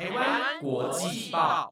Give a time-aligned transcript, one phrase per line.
[0.00, 1.70] 台湾国际报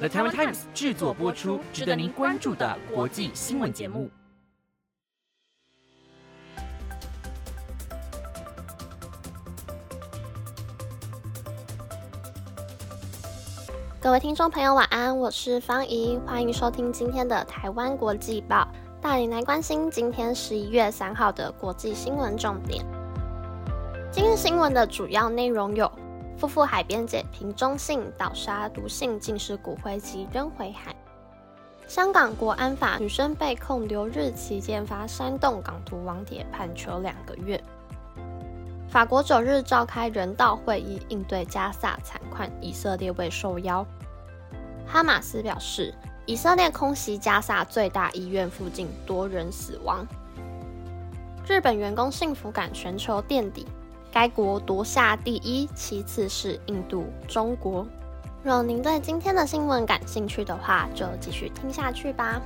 [0.00, 4.10] ，The Taiwan Times 制作播出，值得您关注的国际新闻节目。
[14.00, 18.66] 各位听众朋友，晚安，我是方怡，欢迎收听今天的台湾国际报，
[19.00, 22.84] 带领来关心今天十一月三号的国际新闻重点。
[24.10, 25.88] 今日新闻的主要内容有：
[26.40, 30.90] 夫妇海边解瓶中性倒沙毒性浸湿骨灰及扔回海；
[31.86, 37.62] 香港国安法女生被控留日期间发煽动港独网帖，判囚两个月。
[38.88, 43.86] 法国九日召开人道会议应对加萨惨况，以色列未受邀。
[44.86, 45.94] 哈马斯表示，
[46.24, 50.06] 以色列空袭加萨最大医院附近，多人死亡。
[51.46, 53.66] 日本员工幸福感全球垫底，
[54.12, 57.86] 该国夺下第一，其次是印度、中国。
[58.42, 62.40] 若您对今天的新闻感兴趣的话，就继续听下去吧。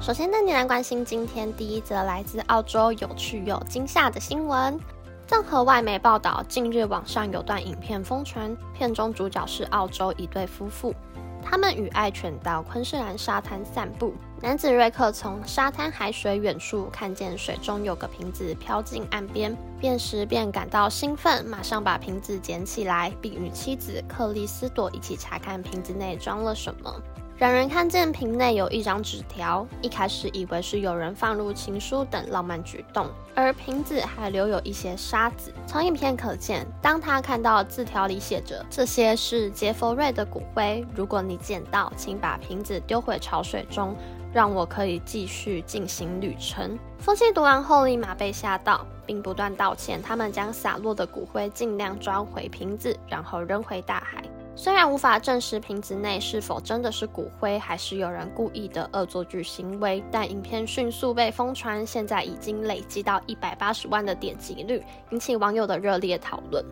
[0.00, 4.78] 首先带你来关心今天第一则来自澳洲有趣又惊吓的新闻。
[5.26, 10.94] 综合外媒报道，近日网上有段影片疯传，片中主角是澳洲一对夫妇，
[11.42, 14.14] 他们与爱犬到昆士兰沙滩散步。
[14.40, 26.94] 男子瑞克从沙滩海水远处看见水中有个瓶子飘进岸边，便时便感到兴奋，马上把瓶子捡起来，并与妻子克里斯朵一起查看瓶子内装了什么。
[27.38, 35.54] 两人看见瓶内有一张纸条，一开始以为是有人放入情书等浪漫举动，而瓶子还留有一些沙子。
[35.64, 43.94] 从影片可见，当他看到字条里写着“这些是杰弗瑞的骨灰，如果你捡到，请把瓶子丢回潮水中，
[44.32, 46.76] 让我可以继续进行旅程”。
[46.98, 50.02] 夫妻读完后立马被吓到，并不断道歉。
[50.02, 54.24] 他们将洒落的骨灰尽量装回瓶子，然后扔回大海。
[54.58, 64.82] 虽然无法证实瓶子内是否真的是骨灰，还是有人故意的恶作剧行为，但影片迅速被疯传，现在已经累积到一百八十万的点击率，
[65.12, 66.64] 引起网友的热烈讨论。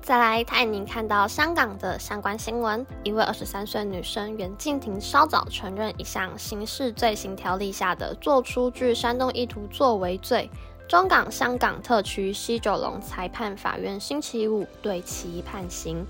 [0.00, 10.48] 再来带您看到香港的相关新闻：一位二十三岁女生袁静婷稍早承认一项刑事罪行条例下的做出具煽动意图作为罪。
[10.90, 16.04] 中港香港特区西九龙裁判法院星期五对其判刑。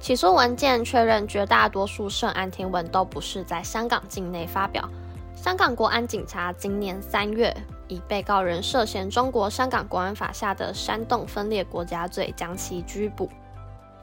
[0.00, 4.90] 起诉文件确认，绝大多数涉案天文都不是在香港境内发表。
[5.36, 7.56] 香港国安警察今年三月
[7.86, 13.30] 以被告人涉嫌中国香港国安法下的煽动分裂国家罪将其拘捕，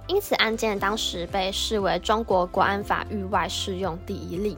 [0.08, 4.56] 因此案件当时被视为中国国安法域外适用第一例。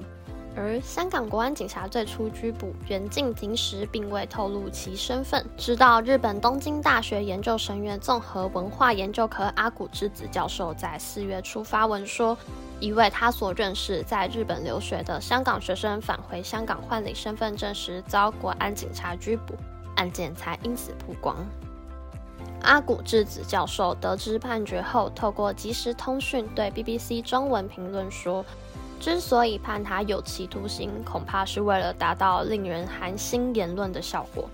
[0.55, 5.43] 而香港国安警察最初拘捕袁静婷时，并未透露其身份。
[5.57, 12.37] 直到日本东京大学研究生院综合文化研究科阿古之子教授在四月初发文说，
[12.79, 19.55] 一位他所认识在日本留学的香港学生返回香港换领身份证时遭国安警察拘捕，
[19.95, 21.35] 案件才因此曝光。
[22.61, 28.45] 阿古智子教授得知判决后，透过即时通讯对 BBC 中文评论说。
[29.03, 34.49] 之所以判他有期徒刑，恐怕是为了达到令人寒心言论的效果。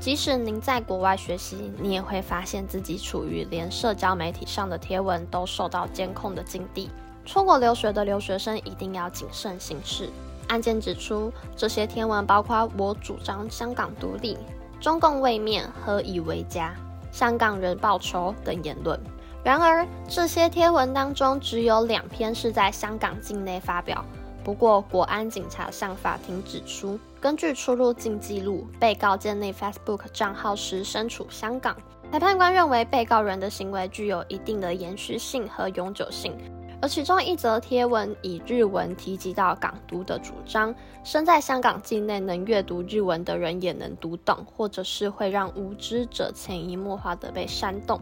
[0.00, 6.88] 即使您在国外学习，你也会发现自己处于连社交媒体上的贴文都受到监控的境地。
[7.26, 10.08] 出国留学的留学生一定要谨慎行事。
[10.48, 14.38] 案件指出，这些贴文包括“我主张香港独立
[14.80, 16.74] ”“中共位面何以为家
[17.12, 18.98] ”“香港人报仇”等言论。
[19.44, 24.04] 然而，这些贴文当中只有两篇是在香港境内发表。
[24.44, 31.76] 不过，国安警察向法庭指出，根据出入境记录，被告建立 Facebook 账号时身处香港。
[32.12, 36.36] 裁判官认为，被告人的行为具有一定的延续性和永久性。
[36.80, 40.74] 而其中一则贴文以日文提及到港独的主张，
[41.04, 48.00] 身在香港境内能阅读日文的人也能读懂，或者是会让无知者潜移默化的被煽动。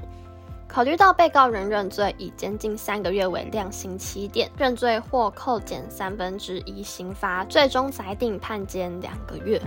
[0.72, 9.60] 考虑到被告人认罪，以监禁三个月为量刑起点，认罪或扣减三分之一刑罚，最终裁定判监两个月。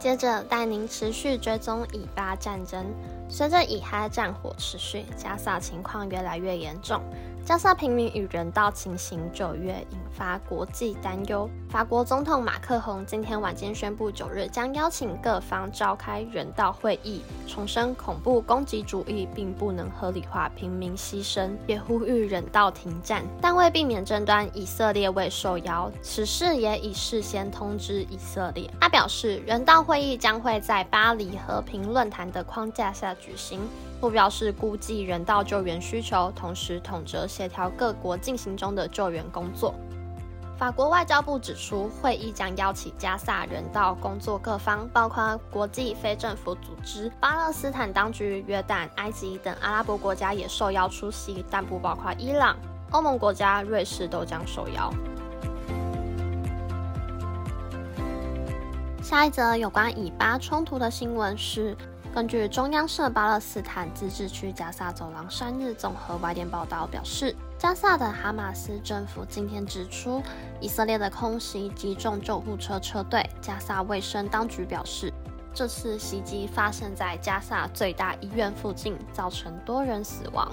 [0.00, 2.84] 接着带您持续追踪以巴战争。
[3.32, 7.00] 随着以哈战火持续，加萨情况越来越严重，
[7.46, 11.48] 加萨平民与人道情形就越引发国际担忧。
[11.70, 23.24] 法国总统马克宏今天晚间宣布，九日将邀请各方召开人道会议，重申恐怖攻击主义并不能合理化平民牺牲，也呼吁人道停战。
[23.40, 28.70] 但为避免争端，以色列未受邀，此事也已事先通知以色列。
[28.78, 33.60] 他表示，人道会议将会在巴黎和平论坛的框架下举行，
[34.00, 39.72] 目标是估计人道救援需求，同时统筹协调各国进行中的救援工作。
[40.58, 52.56] 法国外交部指出，会议将邀请加萨人道工作各方，包括国际非政府组织、巴勒斯坦当局、约旦、埃及等阿拉伯国家也受邀出席，但不包括伊朗。
[52.90, 54.92] 欧盟国家、瑞士都将受邀。
[59.02, 61.76] 下一则有关以巴冲突的新闻是。
[62.14, 70.22] 根据中央社巴勒斯坦自治区加萨走廊三日综合外电报道表示，加萨的哈马斯政府今天指出，
[70.60, 73.26] 以色列的空袭击中救护车车队。
[73.40, 75.10] 加萨卫生当局表示，
[75.54, 80.46] 这次袭击发生在加萨最大医院附近，造成多人死亡。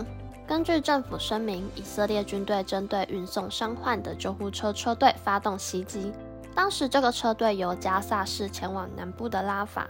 [0.47, 6.13] 根据政府声明，以色列军队针对运送伤患的救护车车队发动袭击，
[6.55, 9.85] 当时这个车队由加萨市前往南部的拉法。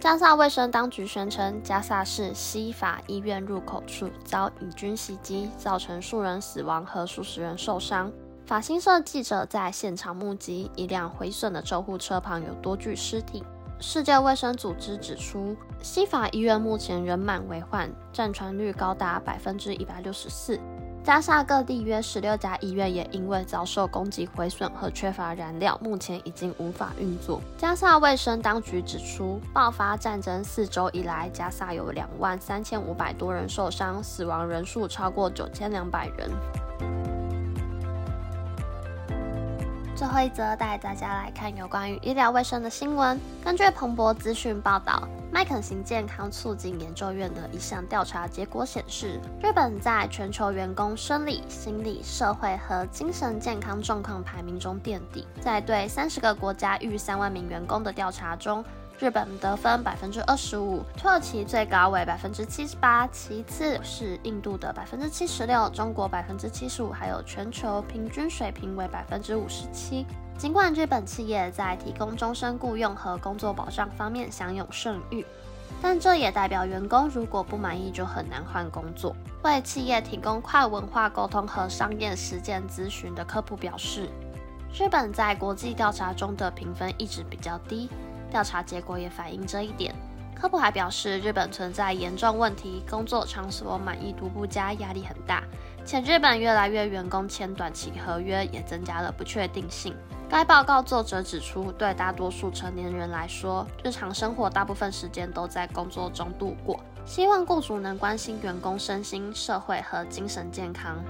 [0.00, 8.10] 加萨卫生当局宣称，加萨市西法医院入口处遭以军袭击，造成数人死亡和数十人受伤。
[8.46, 13.42] 法新社记者在现场目击，一辆毁损的救护车旁有多具尸体。
[13.80, 20.58] 世界卫生组织指出，西法医院目前人满为患，占传率高达百分之一百六十四。
[21.08, 27.40] 加沙各地约十六家医院也因为遭受攻击毁损和缺乏燃料，目前已经无法运作。
[27.56, 36.30] 加沙卫生当局指出，爆发战争四周以来，加沙有两万三千五百多人受伤，死亡人数超过九千两百人。
[39.98, 43.18] 最后一则带大家来看有关于医疗卫生的新闻。
[43.42, 45.08] 根据彭博资讯报道。
[45.30, 55.26] 麦肯锡健康促进研究院的一项调查结果显示，日本在全球员工生理、心理、社会和精神健康状况排名中垫底。
[55.38, 58.64] 在对三十个国家逾三万名员工的调查中，
[58.98, 70.04] 日本得分百分之二十五，土耳其最高为百分之七十八，其次是印度的百分之七十六，中国百分之七十五，还有全球平均水平为百分之五十七。
[70.36, 75.24] 尽管日本企业在提供终身雇佣和工作保障方面享有盛誉，
[75.80, 79.14] 但这也代表员工如果不满意就很难换工作。
[79.44, 84.08] 为企业提供跨文化沟通和商业实践咨询的科普表示，
[84.76, 87.88] 日本在国际调查中的评分一直比较低，
[88.30, 89.94] 调查结果也反映这一点。
[90.34, 95.42] 科普还表示，日本存在严重问题，工作场所满意度不佳，压力很大，
[95.84, 99.92] 且日本越来越员工签短期合约，也增加了不确定性。
[100.28, 106.78] 该报告作者指出，对大多数成年人来说，日常生活大部分时间都在工作中度过。
[107.04, 111.02] 希望雇主能关心员工身心、社会和精神健康。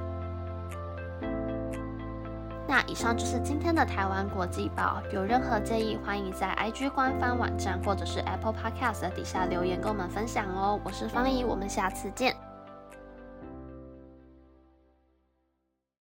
[2.68, 5.00] 那以上就是今天的台湾国际报。
[5.10, 10.78] 有任何建议，欢迎在 IG 官方网站或者是 Apple Podcast 底下留言跟我们分享哦。
[10.84, 12.36] 我是方怡，我们下次见。